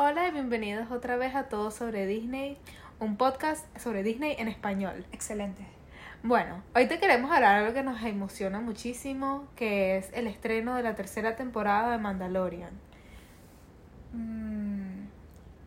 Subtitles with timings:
[0.00, 2.56] Hola y bienvenidos otra vez a Todo sobre Disney,
[3.00, 5.04] un podcast sobre Disney en español.
[5.10, 5.64] Excelente.
[6.22, 10.76] Bueno, hoy te queremos hablar de algo que nos emociona muchísimo, que es el estreno
[10.76, 12.70] de la tercera temporada de Mandalorian.
[14.12, 15.08] Mm,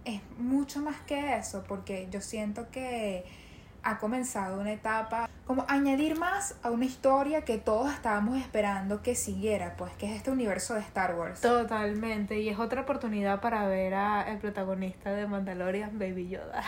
[0.05, 3.25] es mucho más que eso, porque yo siento que
[3.83, 9.15] ha comenzado una etapa como añadir más a una historia que todos estábamos esperando que
[9.15, 11.41] siguiera, pues que es este universo de Star Wars.
[11.41, 16.63] Totalmente, y es otra oportunidad para ver a el protagonista de Mandalorian, Baby Yoda.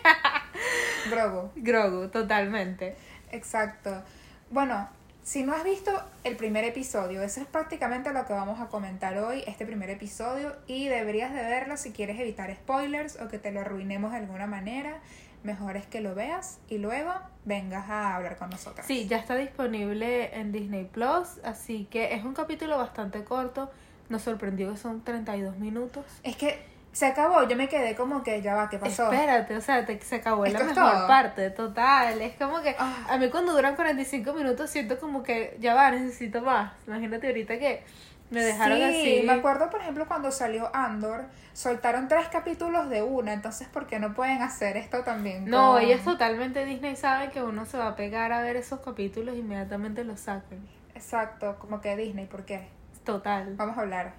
[1.10, 1.50] Grogu.
[1.56, 2.96] Grogu, totalmente.
[3.30, 4.02] Exacto.
[4.50, 4.88] Bueno,
[5.22, 5.92] si no has visto
[6.24, 10.56] el primer episodio, eso es prácticamente lo que vamos a comentar hoy, este primer episodio,
[10.66, 14.46] y deberías de verlo si quieres evitar spoilers o que te lo arruinemos de alguna
[14.46, 14.98] manera.
[15.42, 17.12] Mejor es que lo veas y luego
[17.44, 18.84] vengas a hablar con nosotros.
[18.86, 23.70] Sí, ya está disponible en Disney Plus, así que es un capítulo bastante corto.
[24.10, 26.04] Nos sorprendió que son 32 minutos.
[26.22, 29.04] Es que se acabó, yo me quedé como que ya va, ¿qué pasó?
[29.12, 31.06] Espérate, o sea, te, se acabó la ¿Esto es mejor todo?
[31.06, 32.20] parte, total.
[32.20, 33.06] Es como que Ah.
[33.08, 36.72] a mí cuando duran 45 minutos siento como que ya va, necesito más.
[36.88, 37.84] Imagínate ahorita que
[38.30, 39.22] me dejaron sí, así.
[39.26, 43.98] me acuerdo, por ejemplo, cuando salió Andor, soltaron tres capítulos de una, entonces, ¿por qué
[43.98, 45.48] no pueden hacer esto también?
[45.48, 48.80] No, con- ellos totalmente Disney saben que uno se va a pegar a ver esos
[48.80, 50.60] capítulos y inmediatamente los sacan.
[50.94, 52.68] Exacto, como que Disney, ¿por qué?
[53.04, 53.54] Total.
[53.56, 54.12] Vamos a hablar.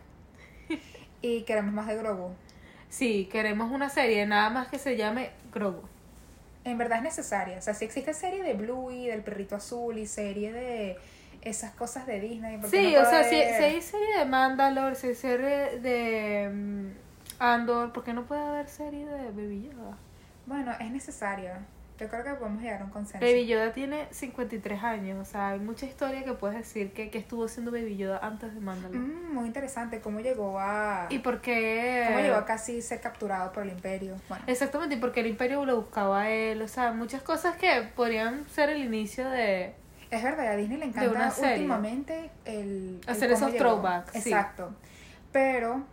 [1.21, 2.33] y queremos más de Grogu.
[2.89, 5.83] Sí, queremos una serie nada más que se llame Grogu.
[6.63, 7.57] En verdad es necesaria.
[7.57, 10.97] O sea, si existe serie de Bluey, del perrito azul y serie de
[11.41, 12.57] esas cosas de Disney.
[12.57, 15.15] ¿por qué Sí, no o sea, si, puede- si hay serie de Mandalore, si hay
[15.15, 16.87] serie de mm,
[17.39, 19.97] Andor, ¿por qué no puede haber serie de Baby Yoda?
[20.45, 21.59] Bueno, es necesaria.
[21.99, 23.23] Yo creo que podemos llegar a un consenso.
[23.23, 27.19] Baby Yoda tiene 53 años, o sea, hay mucha historia que puedes decir que, que
[27.19, 28.97] estuvo siendo Baby Yoda antes de Mandalore.
[28.97, 31.05] Mm, muy interesante cómo llegó a...
[31.11, 32.05] ¿Y por qué?
[32.07, 34.15] cómo llegó a casi ser capturado por el imperio.
[34.29, 37.87] Bueno, Exactamente, y porque el imperio lo buscaba a él, o sea, muchas cosas que
[37.95, 39.75] podrían ser el inicio de...
[40.11, 43.01] es verdad, a Disney le encanta últimamente el...
[43.07, 44.29] Hacer esos throwbacks, sí.
[44.29, 44.75] Exacto.
[45.31, 45.83] Pero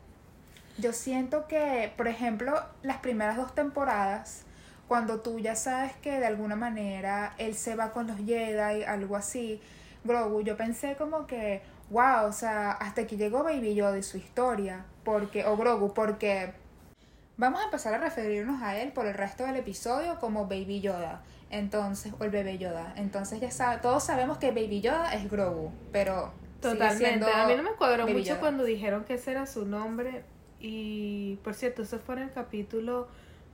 [0.76, 4.42] yo siento que, por ejemplo, las primeras dos temporadas,
[4.88, 9.14] cuando tú ya sabes que de alguna manera él se va con los Jedi, algo
[9.16, 9.60] así,
[10.02, 14.16] Grogu, yo pensé como que, wow, o sea, hasta aquí llegó Baby Yoda y su
[14.16, 16.54] historia, porque, o Grogu, porque
[17.38, 21.22] vamos a empezar a referirnos a él por el resto del episodio como Baby Yoda.
[21.50, 22.92] Entonces, o el bebé Yoda.
[22.96, 27.62] Entonces ya sabe, todos sabemos que Baby Yoda es Grogu, pero Totalmente, a mí no
[27.62, 28.40] me cuadró mucho Yoda.
[28.40, 30.24] cuando dijeron que ese era su nombre
[30.60, 33.08] y, por cierto, ese fue en el capítulo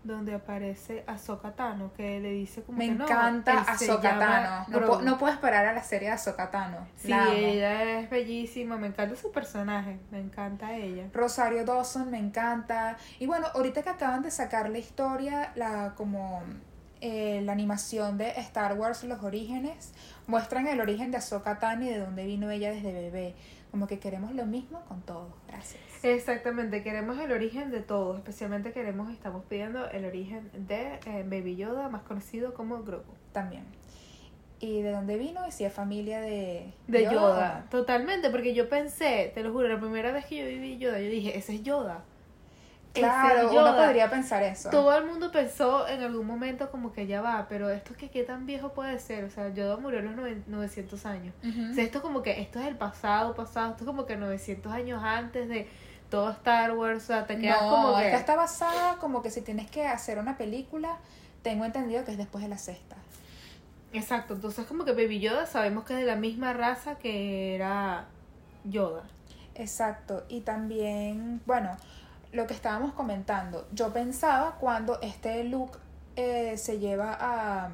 [0.05, 4.67] donde aparece Ahsoka Tano, que le dice como Me que no, encanta se Ahsoka Tano.
[4.69, 6.87] No, no puedo esperar a la serie de Ahsoka Tano.
[6.97, 11.09] Sí, ella es bellísima, me encanta su personaje, me encanta ella.
[11.13, 12.97] Rosario Dawson me encanta.
[13.19, 16.43] Y bueno, ahorita que acaban de sacar la historia, la como
[17.01, 19.93] eh, la animación de Star Wars Los Orígenes,
[20.27, 23.35] muestran el origen de Ahsoka Tano y de dónde vino ella desde bebé.
[23.75, 25.35] Como que queremos lo mismo con todo.
[25.49, 25.83] Gracias.
[26.05, 31.57] Exactamente, queremos el origen de todo, especialmente queremos, estamos pidiendo el origen de eh, Baby
[31.57, 33.13] Yoda, más conocido como Grogu.
[33.33, 33.65] También.
[34.61, 37.71] Y de dónde vino y si es familia de, De Yoda, no.
[37.71, 41.11] totalmente, porque yo pensé, te lo juro, la primera vez que yo viví Yoda, yo
[41.11, 42.05] dije, ese es Yoda.
[43.01, 43.77] Claro, es uno Yoda.
[43.87, 44.71] podría pensar eso.
[44.71, 48.23] Todo el mundo pensó en algún momento como que ya va, pero esto que qué
[48.23, 51.35] tan viejo puede ser, o sea, Yoda murió a los noven- 900 años.
[51.71, 54.73] O sea, esto como que, esto es el pasado, pasado, esto es como que 900
[54.73, 55.69] años antes de
[56.11, 58.05] todo Star Wars, o sea, te quedas no, como que...
[58.07, 60.99] esta está basada como que si tienes que hacer una película,
[61.43, 62.95] tengo entendido que es después de la sexta.
[63.93, 68.07] Exacto, entonces como que Baby Yoda sabemos que es de la misma raza que era
[68.65, 69.03] Yoda.
[69.57, 71.71] Exacto, y también, bueno,
[72.35, 75.79] lo que estábamos comentando, yo pensaba cuando este Luke
[76.17, 77.71] eh, se lleva a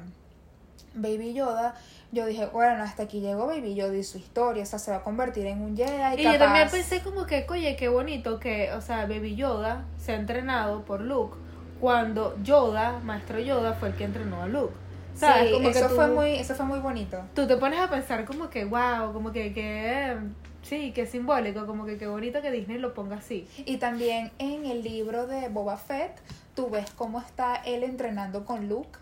[0.93, 1.73] Baby Yoda,
[2.11, 4.97] yo dije, bueno, hasta aquí llegó Baby Yoda y su historia, o sea, se va
[4.97, 6.19] a convertir en un Jedi.
[6.21, 10.11] Y yo también pensé como que, oye, qué bonito que, o sea, Baby Yoda se
[10.11, 11.37] ha entrenado por Luke
[11.79, 14.73] cuando Yoda, maestro Yoda, fue el que entrenó a Luke.
[15.15, 15.47] ¿Sabes?
[15.47, 17.21] Sí, como que eso tú- fue muy, eso fue muy bonito.
[17.33, 20.17] Tú te pones a pensar como que, wow, como que, que,
[20.63, 23.47] sí, que simbólico, como que qué bonito que Disney lo ponga así.
[23.65, 26.19] Y también en el libro de Boba Fett,
[26.55, 28.99] tú ves cómo está él entrenando con Luke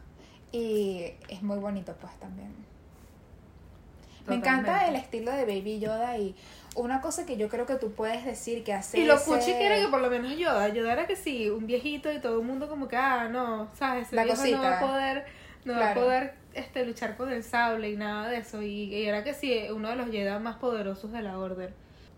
[0.52, 2.54] y es muy bonito pues también.
[4.28, 6.36] Me encanta el estilo de Baby Yoda y
[6.76, 9.54] una cosa que yo creo que tú puedes decir que hace Y lo ese- cuchi
[9.54, 12.40] que era que por lo menos Yoda, Yoda era que sí, un viejito y todo
[12.40, 14.88] el mundo como que, ah, no, sabes, ese La viejo no va a cosita.
[14.88, 15.26] poder,
[15.66, 18.62] no va a poder este, luchar con el sable y nada de eso.
[18.62, 21.74] Y, y era que sí, uno de los Jedi más poderosos de la orden.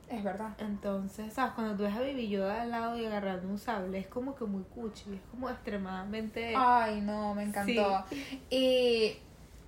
[0.09, 0.49] Es verdad.
[0.59, 1.53] Entonces, ¿sabes?
[1.53, 4.43] Cuando tú ves a Baby Yoda al lado y agarrando un sable, es como que
[4.43, 6.53] muy cuchi, es como extremadamente...
[6.55, 8.03] Ay, no, me encantó.
[8.49, 9.13] Y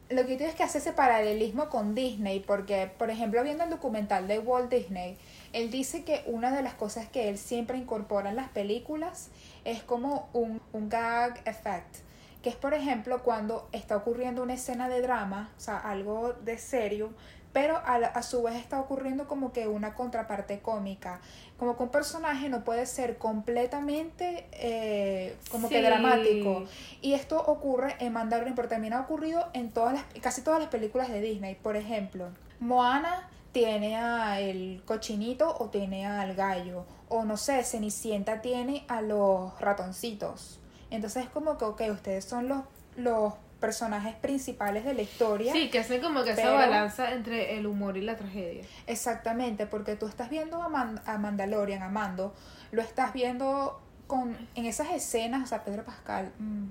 [0.10, 4.28] lo que tienes que hacer ese paralelismo con Disney, porque, por ejemplo, viendo el documental
[4.28, 5.18] de Walt Disney,
[5.54, 9.30] él dice que una de las cosas que él siempre incorpora en las películas
[9.64, 11.98] es como un, un gag effect,
[12.44, 16.58] que es, por ejemplo, cuando está ocurriendo una escena de drama, o sea, algo de
[16.60, 17.10] serio,
[17.54, 21.22] pero a, la- a su vez está ocurriendo como que una contraparte cómica,
[21.58, 26.64] como que un personaje no puede ser completamente eh, como que dramático.
[27.02, 30.70] Y esto ocurre en Mandalorian, pero también ha ocurrido en todas las, casi todas las
[30.70, 31.56] películas de Disney.
[31.56, 32.30] Por ejemplo,
[32.60, 36.86] Moana tiene a el cochinito o tiene al gallo.
[37.08, 40.60] O no sé, Cenicienta tiene a los ratoncitos.
[40.96, 42.62] Entonces es como que, ok, ustedes son los,
[42.96, 45.54] los personajes principales de la historia.
[45.54, 48.64] Sí, que hacen como que esa Pero- balanza entre el humor y la tragedia.
[48.88, 52.34] Exactamente, porque tú estás viendo a, Man- a Mandalorian, a Mando,
[52.72, 56.66] lo estás viendo con, en esas escenas, o sea, Pedro Pascal, mm,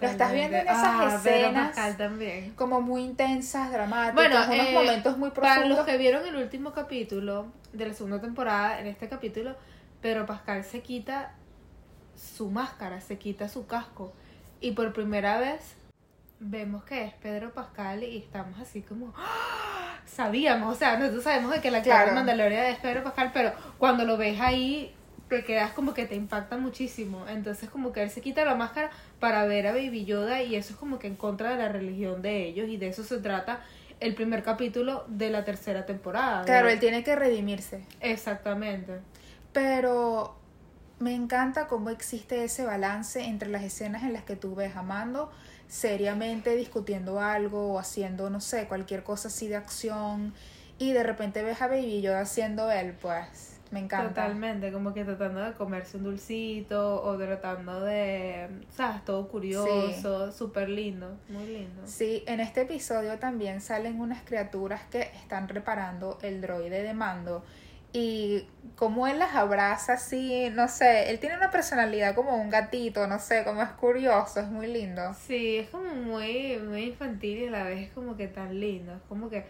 [0.00, 1.68] Lo estás viendo en esas Ah, escenas.
[1.68, 2.52] Pascal también.
[2.54, 5.78] como muy intensas, dramáticas, Bueno, unos eh, momentos muy Para profundos.
[5.78, 9.56] los que vieron el último capítulo de la segunda temporada, en este capítulo,
[10.00, 11.34] Pedro Pascal se quita
[12.18, 14.12] su máscara, se quita su casco.
[14.60, 15.74] Y por primera vez
[16.40, 19.12] vemos que es Pedro Pascal y estamos así como...
[19.16, 19.98] ¡ah!
[20.06, 22.08] Sabíamos, o sea, nosotros sabemos de que la cara Claro.
[22.10, 24.94] de Mandalorian es Pedro Pascal, pero cuando lo ves ahí
[25.28, 27.28] te quedas como que te impacta muchísimo.
[27.28, 28.90] Entonces como que él se quita la máscara
[29.20, 32.22] para ver a Baby Yoda y eso es como que en contra de la religión
[32.22, 33.60] de ellos y de eso se trata
[34.00, 36.44] el primer capítulo de la tercera temporada.
[36.46, 37.84] Claro, él tiene que redimirse.
[38.00, 39.00] Exactamente.
[39.52, 40.37] Pero
[40.98, 44.82] me encanta cómo existe ese balance entre las escenas en las que tú ves a
[44.82, 45.30] Mando
[45.68, 50.32] seriamente discutiendo algo o haciendo, no sé, cualquier cosa así de acción
[50.78, 54.08] y de repente ves a Baby Yoda haciendo él, pues me encanta.
[54.08, 59.04] Totalmente, como que tratando de comerse un dulcito o tratando de, ¿sabes?
[59.04, 61.82] Todo curioso, súper lindo, muy lindo.
[61.84, 67.44] Sí, en este episodio también salen unas criaturas que están reparando el droide de mando
[67.92, 68.46] y
[68.76, 73.18] como él las abraza así, no sé, él tiene una personalidad como un gatito, no
[73.18, 75.14] sé, como es curioso, es muy lindo.
[75.14, 78.92] Sí, es como muy, muy infantil y a la vez es como que tan lindo.
[78.92, 79.46] Es como que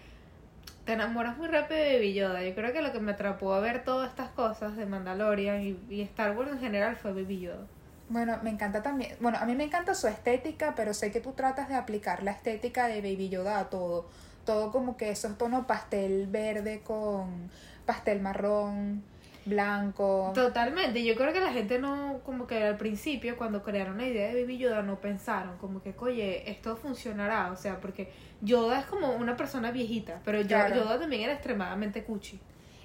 [0.85, 2.43] te enamoras muy rápido de Baby Yoda.
[2.43, 5.79] Yo creo que lo que me atrapó a ver todas estas cosas de Mandalorian y,
[5.91, 7.67] y Star Wars en general fue Baby Yoda.
[8.09, 11.33] Bueno, me encanta también, bueno, a mí me encanta su estética, pero sé que tú
[11.33, 14.09] tratas de aplicar la estética de Baby Yoda a todo.
[14.47, 17.51] Todo como que esos tonos pastel verde con
[17.89, 19.03] pastel marrón,
[19.47, 20.31] blanco.
[20.35, 24.29] Totalmente, yo creo que la gente no, como que al principio cuando crearon la idea
[24.29, 28.13] de Baby Yoda no pensaron como que, oye, esto funcionará, o sea, porque
[28.43, 30.77] Yoda es como una persona viejita, pero Claro.
[30.77, 32.39] Yoda también era extremadamente cuchi.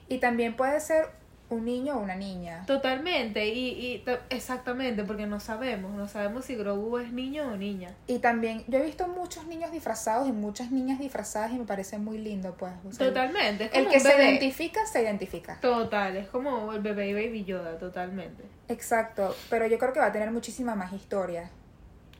[0.07, 1.09] Y también puede ser
[1.53, 2.63] un niño o una niña.
[2.67, 7.57] Totalmente, y, y ta- exactamente, porque no sabemos, no sabemos si Grogu es niño o
[7.57, 7.93] niña.
[8.07, 11.97] Y también, yo he visto muchos niños disfrazados y muchas niñas disfrazadas y me parece
[11.97, 12.73] muy lindo, pues.
[12.87, 15.59] o sea, Totalmente, es como El que un se identifica, se identifica.
[15.61, 18.43] Total, es como el bebé y Baby Yoda, totalmente.
[18.69, 21.49] Exacto, pero yo creo que va a tener muchísima más historia.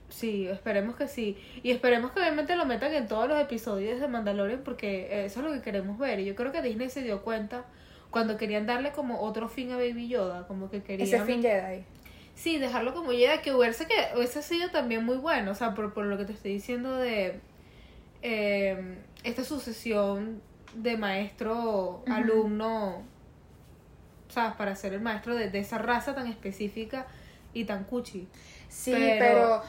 [0.09, 1.37] Sí, esperemos que sí.
[1.63, 5.45] Y esperemos que obviamente lo metan en todos los episodios de Mandalorian porque eso es
[5.47, 6.19] lo que queremos ver.
[6.19, 7.65] Y yo creo que Disney se dio cuenta
[8.13, 11.05] cuando querían darle como otro fin a Baby Yoda, como que querían...
[11.07, 11.83] Ese fin Jedi.
[12.35, 15.93] Sí, dejarlo como Jedi, que hubiese, que hubiese sido también muy bueno, o sea, por,
[15.93, 17.41] por lo que te estoy diciendo de
[18.21, 20.41] eh, esta sucesión
[20.75, 23.03] de maestro-alumno,
[24.29, 24.53] ¿sabes?
[24.55, 27.05] Para ser el maestro de, de esa raza tan específica
[27.53, 28.27] y tan cuchi.
[28.69, 29.61] Sí, Pero- pero...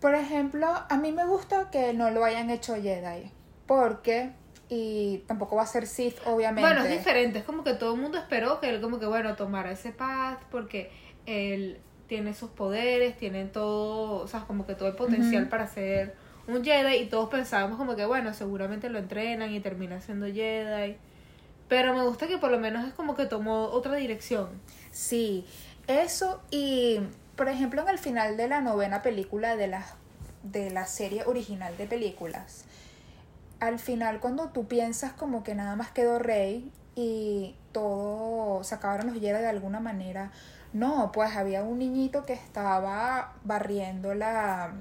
[0.00, 3.30] por ejemplo, a mí me gusta que no lo hayan hecho Jedi,
[3.66, 4.30] porque,
[4.72, 6.62] y tampoco va a ser Sith, obviamente.
[6.62, 9.34] Bueno, es diferente, es como que todo el mundo esperó que él como que, bueno,
[9.34, 10.92] tomara ese path porque
[11.26, 16.14] él tiene sus poderes, tiene todo, o sea, como que todo el potencial para ser
[16.46, 20.96] un Jedi y todos pensábamos como que, bueno, seguramente lo entrenan y termina siendo Jedi.
[21.68, 24.48] Pero me gusta que por lo menos es como que tomó otra dirección.
[24.92, 25.44] Sí,
[25.88, 27.00] eso y,
[27.34, 29.84] por ejemplo, en el final de la novena película de la,
[30.44, 32.66] de la serie original de películas,
[33.60, 39.06] al final cuando tú piensas como que nada más quedó Rey y todo, se acabaron
[39.06, 40.32] los Jedi de alguna manera,
[40.72, 44.72] no, pues había un niñito que estaba barriendo la,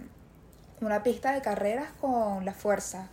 [0.81, 3.07] una pista de carreras con la fuerza.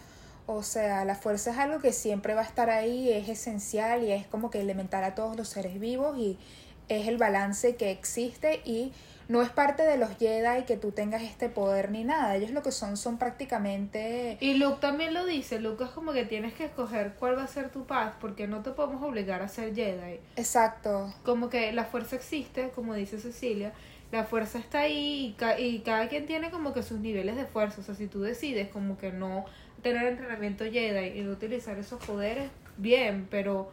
[0.46, 4.12] O sea, la fuerza es algo que siempre va a estar ahí, es esencial y
[4.12, 6.38] es como que elemental a todos los seres vivos y
[6.88, 8.92] es el balance que existe y
[9.28, 12.36] no es parte de los Jedi que tú tengas este poder ni nada.
[12.36, 14.38] Ellos lo que son son prácticamente...
[14.40, 15.58] Y Luke también lo dice.
[15.58, 18.62] Luke es como que tienes que escoger cuál va a ser tu paz porque no
[18.62, 20.20] te podemos obligar a ser Jedi.
[20.36, 21.12] Exacto.
[21.24, 23.72] Como que la fuerza existe, como dice Cecilia.
[24.12, 27.46] La fuerza está ahí y, ca y cada quien tiene como que sus niveles de
[27.46, 27.80] fuerza.
[27.80, 29.44] O sea, si tú decides como que no
[29.82, 33.72] tener entrenamiento Jedi y no utilizar esos poderes, bien, pero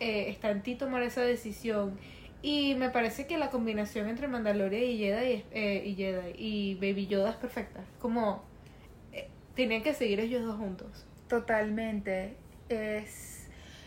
[0.00, 1.98] eh, está en ti tomar esa decisión.
[2.42, 7.06] Y me parece que la combinación entre Mandalorian y Jedi, eh, y, Jedi y Baby
[7.06, 7.80] Yoda es perfecta.
[8.00, 8.42] Como
[9.12, 11.06] eh, tenían que seguir ellos dos juntos.
[11.28, 12.36] Totalmente.
[12.68, 13.39] Es...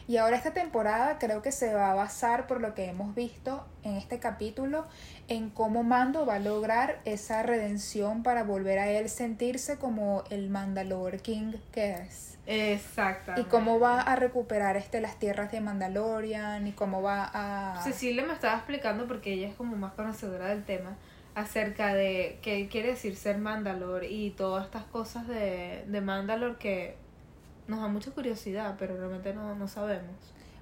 [0.07, 3.65] Y ahora esta temporada creo que se va a basar, por lo que hemos visto
[3.83, 4.85] en este capítulo,
[5.27, 10.49] en cómo Mando va a lograr esa redención para volver a él sentirse como el
[10.49, 12.37] Mandalore King que es.
[12.45, 13.41] Exactamente.
[13.41, 17.81] Y cómo va a recuperar este las tierras de Mandalorian y cómo va a...
[17.83, 20.97] Cecilia me estaba explicando porque ella es como más conocedora del tema
[21.35, 26.97] acerca de qué quiere decir ser Mandalor y todas estas cosas de, de Mandalor que
[27.67, 30.15] nos da mucha curiosidad, pero realmente no, no sabemos.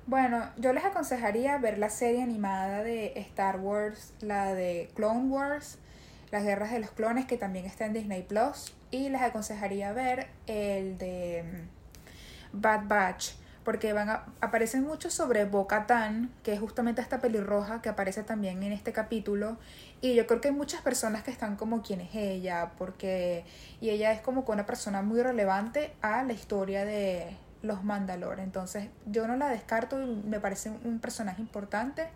[0.07, 5.77] Bueno, yo les aconsejaría ver la serie animada de Star Wars, la de Clone Wars,
[6.31, 8.73] las guerras de los clones, que también está en Disney Plus.
[8.89, 15.45] Y les aconsejaría ver el de mm, Bad Batch, porque van a, aparecen mucho sobre
[15.45, 19.57] Boca Tan, que es justamente esta pelirroja que aparece también en este capítulo.
[20.01, 23.45] Y yo creo que hay muchas personas que están como quién es ella, porque.
[23.79, 28.39] Y ella es como una persona muy relevante a la historia de los Mandalor.
[28.39, 32.07] Entonces, yo no la descarto me parece un personaje importante,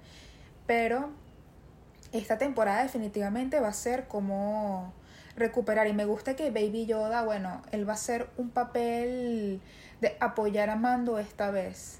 [0.66, 1.12] pero
[2.12, 4.94] esta temporada definitivamente va a ser como
[5.36, 5.88] recuperar.
[5.88, 9.62] Y me gusta que Baby Yoda, bueno, él va a ser un papel
[10.06, 12.00] de apoyar a Mando esta vez.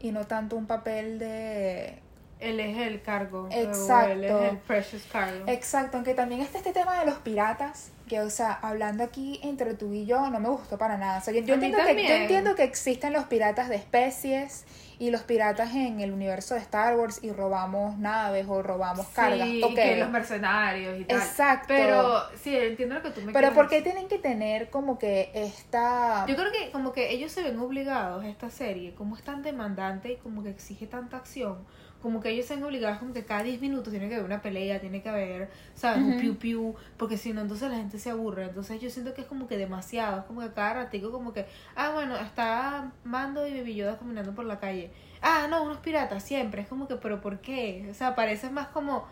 [0.00, 2.00] Y no tanto un papel de...
[2.44, 3.48] Él es el cargo.
[3.50, 4.12] Exacto.
[4.12, 5.44] Él es el precious cargo.
[5.46, 9.74] Exacto, aunque también está este tema de los piratas, que o sea, hablando aquí entre
[9.74, 11.22] tú y yo, no me gustó para nada.
[11.26, 14.64] O yo, entiendo que, yo entiendo que existen los piratas de especies
[14.98, 19.48] y los piratas en el universo de Star Wars y robamos naves o robamos cargas.
[19.48, 21.18] Sí, que los mercenarios y tal.
[21.18, 21.66] Exacto.
[21.68, 25.30] Pero sí, entiendo lo que tú me Pero ¿por qué tienen que tener como que
[25.34, 26.26] esta...
[26.26, 30.12] Yo creo que como que ellos se ven obligados, esta serie, como es tan demandante
[30.12, 31.58] y como que exige tanta acción,
[32.04, 34.42] como que ellos se ven obligados como que cada 10 minutos tiene que haber una
[34.42, 36.02] pelea, tiene que haber, ¿sabes?
[36.02, 38.44] Un piu piu, porque si no entonces la gente se aburre.
[38.44, 41.46] Entonces yo siento que es como que demasiado, es como que cada ratico como que,
[41.74, 44.90] ah, bueno, está Mando y Baby Yoda caminando por la calle.
[45.22, 46.60] Ah, no, unos piratas siempre.
[46.60, 47.88] Es como que, pero ¿por qué?
[47.90, 49.08] O sea, parece más como...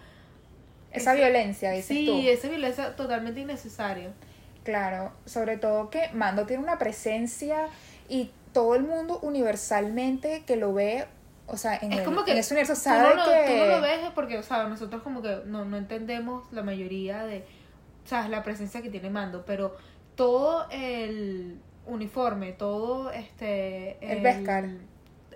[0.91, 4.13] Esa violencia, dices sí, esa violencia totalmente innecesaria.
[4.65, 7.69] Claro, sobre todo que Mando tiene una presencia
[8.11, 11.07] y todo el mundo universalmente que lo ve
[11.53, 13.45] o sea, en, el, como que ese universo sabe tú no, que...
[13.47, 17.27] Tú no lo ves porque, o sea, nosotros como que no, no entendemos la mayoría
[17.27, 17.45] de,
[18.05, 19.77] o sea, la presencia que tiene Mando, pero
[20.15, 23.99] todo el uniforme, todo este...
[24.01, 24.81] El, el.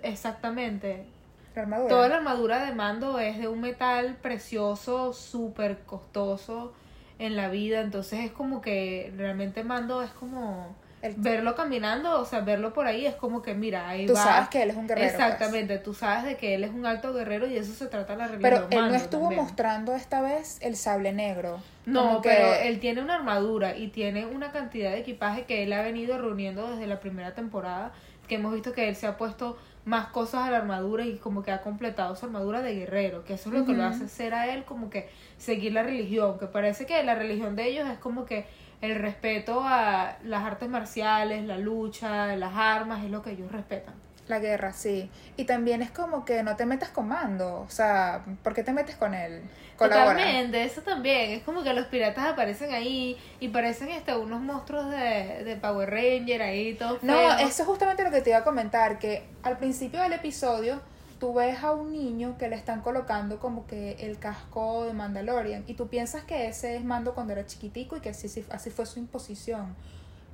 [0.01, 1.05] Exactamente.
[1.53, 1.87] La armadura.
[1.87, 6.73] Toda la armadura de Mando es de un metal precioso, súper costoso
[7.19, 10.75] en la vida, entonces es como que realmente Mando es como
[11.15, 14.23] verlo caminando, o sea, verlo por ahí es como que, mira, ahí tú va.
[14.23, 15.07] sabes que él es un guerrero.
[15.07, 15.13] pues.
[15.23, 18.27] Exactamente, tú sabes de que él es un alto guerrero y eso se trata la
[18.27, 18.41] religión.
[18.69, 19.41] Pero él no estuvo también.
[19.43, 21.59] mostrando esta vez el sable negro.
[21.85, 25.71] No, que- pero él tiene una armadura y tiene una cantidad de equipaje que él
[25.73, 27.93] ha venido reuniendo desde la primera temporada,
[28.27, 31.43] que hemos visto que él se ha puesto más cosas a la armadura y como
[31.43, 34.33] que ha completado su armadura de guerrero, que eso es lo que lo hace ser
[34.33, 37.97] a él como que seguir la religión, que parece que la religión de ellos es
[37.97, 38.45] como que
[38.81, 43.95] el respeto a las artes marciales, la lucha, las armas, es lo que ellos respetan.
[44.27, 45.09] La guerra, sí.
[45.37, 47.61] Y también es como que no te metas con Mando.
[47.61, 49.41] O sea, ¿por qué te metes con él?
[49.77, 50.17] Colabora.
[50.17, 51.31] Totalmente, eso también.
[51.31, 55.89] Es como que los piratas aparecen ahí y parecen este, unos monstruos de, de Power
[55.89, 57.35] Ranger ahí, todos No, feos.
[57.39, 60.81] eso es justamente lo que te iba a comentar, que al principio del episodio
[61.19, 65.63] tú ves a un niño que le están colocando como que el casco de Mandalorian
[65.67, 68.85] y tú piensas que ese es Mando cuando era chiquitico y que así, así fue
[68.85, 69.75] su imposición.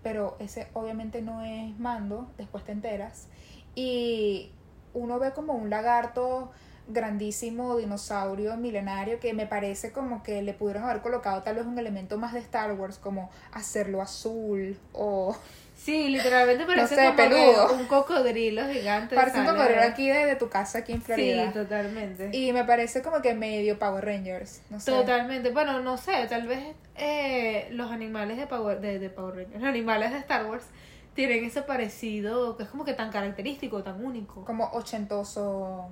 [0.01, 3.27] Pero ese obviamente no es Mando, después te enteras.
[3.75, 4.51] Y
[4.93, 6.51] uno ve como un lagarto
[6.87, 11.79] grandísimo dinosaurio milenario que me parece como que le pudieron haber colocado tal vez un
[11.79, 15.35] elemento más de Star Wars como hacerlo azul o
[15.75, 17.73] Sí, literalmente parece sé, como peludo.
[17.73, 19.15] un cocodrilo gigante.
[19.15, 21.47] Parece un cocodrilo aquí de, de tu casa aquí en Florida.
[21.47, 22.29] Sí, totalmente.
[22.31, 24.61] y me parece como que medio Power Rangers.
[24.69, 24.91] No sé.
[24.91, 25.49] Totalmente.
[25.51, 29.69] Bueno, no sé, tal vez eh, los animales de Power, de, de Power Rangers, los
[29.69, 30.63] animales de Star Wars
[31.15, 34.45] tienen ese parecido que es como que tan característico, tan único.
[34.45, 35.89] Como ochentoso.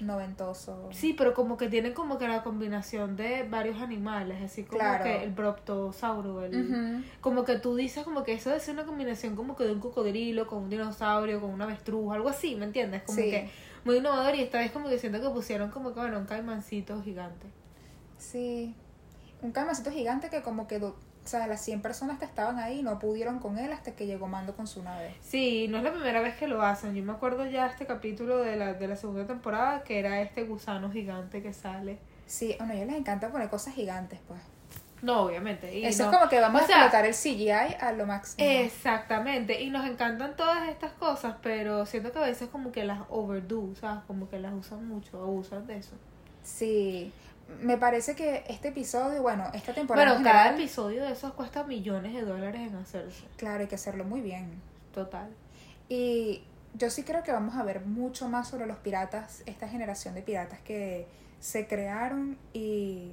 [0.00, 0.88] Noventoso.
[0.92, 5.04] Sí, pero como que tienen como que la combinación de varios animales, así como Claro.
[5.04, 7.04] que el broptosauro, el...
[7.20, 9.80] Como que tú dices como que eso debe ser una combinación como que de un
[9.80, 13.02] cocodrilo con un dinosaurio, con una avestruz, algo así, ¿me entiendes?
[13.02, 13.30] Como Sí.
[13.30, 13.50] que
[13.84, 17.02] muy innovador y esta vez como que siento que pusieron como que, bueno, un caimancito
[17.02, 17.46] gigante.
[18.18, 18.74] Sí.
[19.42, 22.82] Un caimancito gigante que como que, do- o sea, las 100 personas que estaban ahí
[22.82, 25.14] no pudieron con él hasta que llegó Mando con su nave.
[25.22, 26.94] Sí, no es la primera vez que lo hacen.
[26.94, 30.42] Yo me acuerdo ya este capítulo de la, de la segunda temporada que era este
[30.44, 31.98] gusano gigante que sale.
[32.26, 34.40] Sí, bueno, a ellos les encanta poner cosas gigantes, pues.
[35.02, 35.76] No, obviamente.
[35.78, 38.46] y Eso no- es como que vamos o a explotar el CGI a lo máximo.
[38.48, 43.00] Exactamente, y nos encantan todas estas cosas, pero siento que a veces como que las
[43.10, 44.02] overdo, ¿sabes?
[44.06, 45.92] Como que las usan mucho, abusan de eso.
[46.42, 47.12] Sí.
[47.60, 51.64] Me parece que este episodio, bueno, esta temporada Bueno, en cada episodio de esos cuesta
[51.64, 53.24] millones de dólares en hacerse.
[53.36, 54.60] claro, hay que hacerlo muy bien.
[54.92, 55.28] Total.
[55.88, 56.42] Y
[56.74, 60.22] yo sí creo que vamos a ver mucho más sobre los piratas, esta generación de
[60.22, 61.06] piratas que
[61.40, 63.12] se crearon y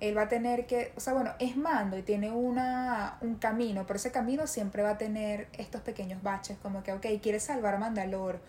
[0.00, 3.86] él va a tener que, o sea, bueno, es mando y tiene una, un camino,
[3.86, 7.74] pero ese camino siempre va a tener estos pequeños baches, como que, ok, quieres salvar
[7.74, 8.40] a Mandalor,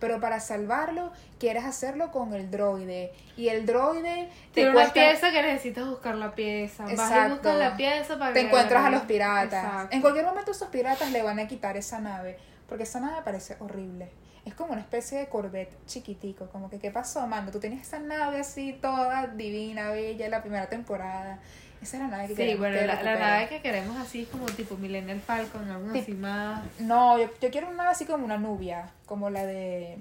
[0.00, 4.94] pero para salvarlo quieres hacerlo con el droide y el droide te Tiene una cuesta-
[4.94, 6.82] pieza que necesitas buscar la pieza.
[6.84, 7.34] Vas y Exacto.
[7.34, 9.64] buscas la pieza para te encuentras a los piratas.
[9.64, 9.94] Exacto.
[9.96, 12.38] En cualquier momento esos piratas le van a quitar esa nave,
[12.68, 14.10] porque esa nave parece horrible.
[14.46, 17.52] Es como una especie de Corvette chiquitico, como que ¿qué pasó, mando?
[17.52, 21.38] Tú tenías esa nave así toda divina, bella en la primera temporada.
[21.82, 24.46] Esa es la nave que Sí, queremos bueno, que la, nave que queremos así como
[24.46, 26.62] tipo Millennial Falcon, algo Tip- así más...
[26.78, 29.98] No, yo, yo quiero una nave así como una nubia, como la de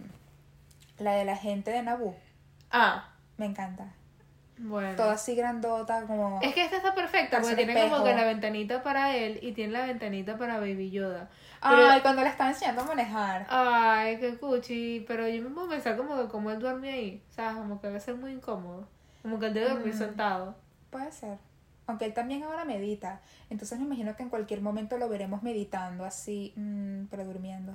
[0.98, 2.16] la de la gente de Naboo.
[2.72, 3.86] Ah, Me encanta.
[4.62, 4.96] Bueno.
[4.96, 8.84] Toda así grandota, como Es que esta está perfecta porque tiene como que la ventanita
[8.84, 11.30] para él y tiene la ventanita para Baby Yoda.
[11.62, 13.46] Ay, cuando le estaba enseñando a manejar.
[13.50, 17.34] Ay, qué cuchi, pero yo me puedo pensar como que como él duerme ahí, o
[17.34, 18.88] sea, como que debe ser muy incómodo.
[19.22, 19.98] Como que él debe dormir Mm.
[19.98, 20.56] sentado.
[20.90, 21.38] Puede ser.
[21.88, 23.22] Aunque él también ahora medita.
[23.50, 27.74] Entonces me imagino que en cualquier momento lo veremos meditando así, mm, pero durmiendo.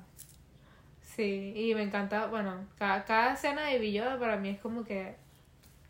[1.02, 4.84] Sí, y me encanta, bueno, cada, cada escena de Baby Yoda para mí es como
[4.84, 5.16] que...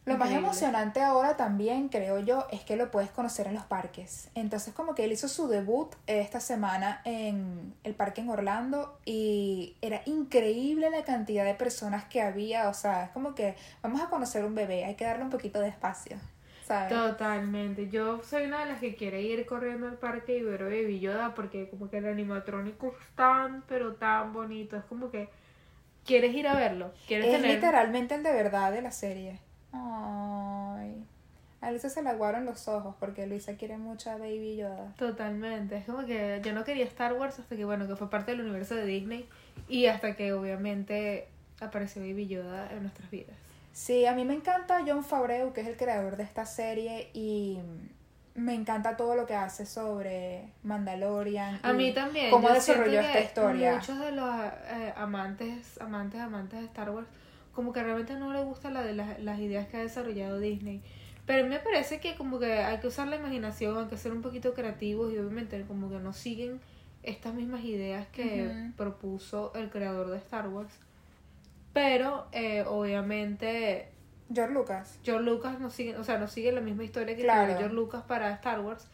[0.05, 4.29] Lo más emocionante ahora también, creo yo, es que lo puedes conocer en los parques.
[4.35, 9.77] Entonces como que él hizo su debut esta semana en el parque en Orlando y
[9.81, 12.69] era increíble la cantidad de personas que había.
[12.69, 15.61] O sea, es como que vamos a conocer un bebé, hay que darle un poquito
[15.61, 16.19] de espacio.
[16.67, 16.89] ¿Sabes?
[16.91, 17.89] Totalmente.
[17.91, 20.99] Yo soy una de las que quiere ir corriendo al parque y ver a Baby
[20.99, 24.77] Yoda porque como que el animatrónico es tan, pero tan bonito.
[24.77, 25.29] Es como que
[26.07, 26.93] quieres ir a verlo.
[27.07, 27.55] Quieres Es tener...
[27.55, 29.41] literalmente el de verdad de la serie.
[29.75, 31.05] Ay.
[31.61, 34.93] A Luisa se le aguaron los ojos porque Luisa quiere mucho a Baby Yoda.
[34.99, 35.79] Totalmente.
[35.79, 38.43] Es como que yo no quería Star Wars hasta que, bueno, que fue parte del
[38.43, 39.27] universo de Disney
[39.69, 41.29] y hasta que obviamente
[41.61, 43.37] apareció Baby Yoda en nuestras vidas.
[43.73, 47.59] Sí, a mí me encanta John Favreau, que es el creador de esta serie, y
[48.37, 51.59] me encanta todo lo que hace sobre Mandalorian.
[51.63, 52.31] A mí también.
[52.31, 53.75] Cómo yo desarrolló esta historia.
[53.75, 54.31] Muchos de los
[54.69, 57.09] eh, amantes, amantes, amantes de Star Wars,
[57.55, 60.83] como que realmente no les gusta la de las, las ideas que ha desarrollado Disney.
[61.27, 64.21] Pero me parece que como que hay que usar la imaginación, hay que ser un
[64.23, 66.61] poquito creativos y obviamente como que no siguen
[67.03, 70.73] estas mismas ideas que propuso el creador de Star Wars.
[71.73, 73.89] Pero eh, obviamente
[74.33, 74.99] George Lucas.
[75.03, 77.57] George Lucas no sigue, o sea, no sigue la misma historia que Claro.
[77.59, 78.87] George Lucas para Star Wars.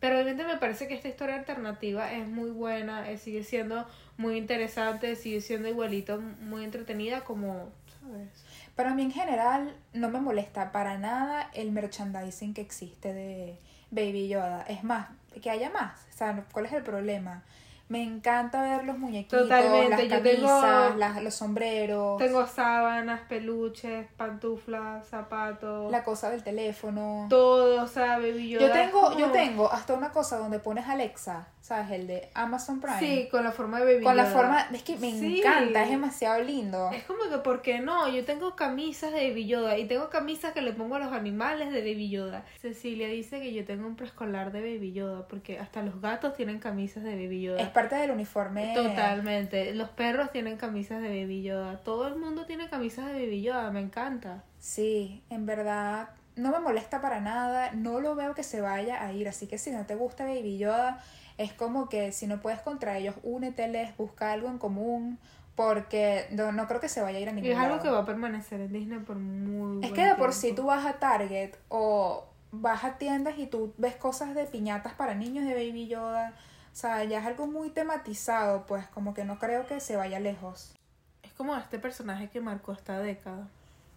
[0.00, 3.86] Pero obviamente me parece que esta historia alternativa es muy buena, eh, sigue siendo
[4.18, 7.70] muy interesante, sigue siendo igualito, muy entretenida como,
[8.06, 8.28] ¿sabes?
[8.74, 13.58] Pero a mí en general no me molesta para nada el merchandising que existe de
[13.90, 14.62] Baby Yoda.
[14.68, 15.08] Es más,
[15.40, 16.06] que haya más.
[16.12, 17.42] O sea, ¿cuál es el problema?
[17.88, 23.20] Me encanta ver los muñequitos, Totalmente, las yo camisas, tengo- las- los sombreros, Tengo sábanas,
[23.28, 27.26] peluches, pantuflas, zapatos, la cosa del teléfono.
[27.30, 31.46] todo, o sea, Baby Yoda Yo tengo, yo tengo hasta una cosa donde pones Alexa,
[31.60, 31.90] ¿sabes?
[31.92, 32.98] El de Amazon Prime.
[32.98, 35.40] Sí, con la forma de Baby Con la forma, es que me Sí.
[35.40, 36.90] encanta, es demasiado lindo.
[36.92, 38.08] Es como que, ¿por qué no?
[38.08, 41.72] Yo tengo camisas de Baby Yoda y tengo camisas que le pongo a los animales
[41.72, 42.44] de Baby Yoda.
[42.60, 46.58] Cecilia dice que yo tengo un preescolar de Baby Yoda porque hasta los gatos tienen
[46.58, 47.60] camisas de Baby Yoda.
[47.62, 48.72] Es parte del uniforme.
[48.74, 49.72] Totalmente.
[49.74, 51.78] Los perros tienen camisas de Baby Yoda.
[51.78, 53.70] Todo el mundo tiene camisas de Baby Yoda.
[53.70, 54.42] Me encanta.
[54.58, 59.12] Sí, en verdad no me molesta para nada, no lo veo que se vaya a
[59.12, 61.02] ir, así que si no te gusta Baby Yoda,
[61.38, 65.18] es como que si no puedes contra ellos, úneteles, busca algo en común,
[65.54, 67.82] porque no, no creo que se vaya a ir a Y ningún es algo lado.
[67.82, 70.64] que va a permanecer en Disney por muy Es buen que de por sí tú
[70.66, 75.46] vas a Target o vas a tiendas y tú ves cosas de piñatas para niños
[75.46, 76.34] de Baby Yoda,
[76.76, 80.20] o sea, ya es algo muy tematizado, pues como que no creo que se vaya
[80.20, 80.74] lejos.
[81.22, 83.48] Es como este personaje que marcó esta década.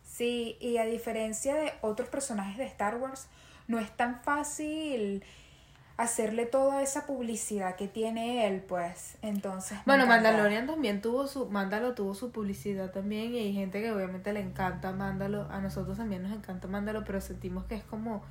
[0.02, 3.28] Sí, y a diferencia de otros personajes de Star Wars,
[3.68, 5.26] no es tan fácil
[5.98, 9.18] hacerle toda esa publicidad que tiene él, pues.
[9.22, 9.78] Entonces.
[9.86, 10.08] Bueno.
[10.08, 14.40] Mandalorian también tuvo su, Mándalo tuvo su publicidad también y hay gente que obviamente le
[14.40, 18.24] encanta Mándalo, a nosotros también nos encanta Mándalo, pero sentimos que es como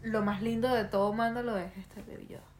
[0.00, 2.57] lo más lindo de todo Mándalo es este Yoda.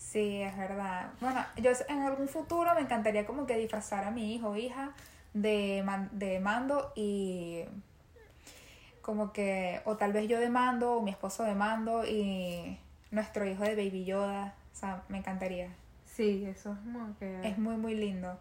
[0.00, 1.10] Sí, es verdad.
[1.20, 4.92] Bueno, yo en algún futuro me encantaría como que disfrazar a mi hijo o hija
[5.34, 7.64] de, man- de mando y
[9.02, 12.78] como que, o tal vez yo de mando o mi esposo de mando y
[13.10, 14.54] nuestro hijo de Baby Yoda.
[14.72, 15.68] O sea, me encantaría.
[16.06, 17.46] Sí, eso es como que...
[17.48, 18.38] Es muy, muy lindo.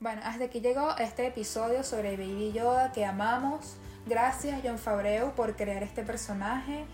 [0.00, 3.78] Bueno, hasta aquí llegó este episodio sobre Baby Yoda que amamos.
[4.06, 6.84] Gracias John Fabreu por crear este personaje.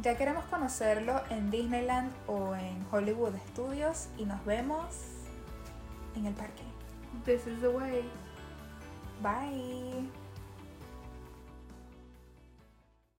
[0.00, 4.94] Ya queremos conocerlo en Disneyland o en Hollywood Studios y nos vemos
[6.14, 6.62] en el parque.
[7.24, 8.08] This is the way.
[9.20, 10.08] Bye.